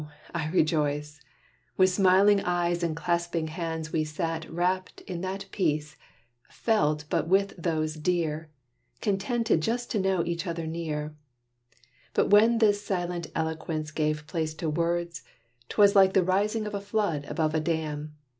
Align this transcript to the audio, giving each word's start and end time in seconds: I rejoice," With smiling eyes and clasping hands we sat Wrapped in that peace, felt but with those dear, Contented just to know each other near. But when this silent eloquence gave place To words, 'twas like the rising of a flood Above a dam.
I 0.33 0.47
rejoice," 0.49 1.21
With 1.77 1.91
smiling 1.91 2.39
eyes 2.41 2.81
and 2.81 2.95
clasping 2.95 3.49
hands 3.49 3.91
we 3.93 4.03
sat 4.03 4.51
Wrapped 4.51 5.01
in 5.01 5.21
that 5.21 5.45
peace, 5.51 5.95
felt 6.49 7.05
but 7.11 7.27
with 7.27 7.53
those 7.55 7.93
dear, 7.93 8.49
Contented 8.99 9.61
just 9.61 9.91
to 9.91 9.99
know 9.99 10.25
each 10.25 10.47
other 10.47 10.65
near. 10.65 11.15
But 12.15 12.31
when 12.31 12.57
this 12.57 12.83
silent 12.83 13.27
eloquence 13.35 13.91
gave 13.91 14.25
place 14.25 14.55
To 14.55 14.71
words, 14.71 15.21
'twas 15.69 15.95
like 15.95 16.13
the 16.13 16.23
rising 16.23 16.65
of 16.65 16.73
a 16.73 16.81
flood 16.81 17.25
Above 17.25 17.53
a 17.53 17.59
dam. 17.59 18.15